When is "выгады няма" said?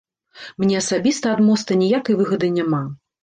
2.21-2.83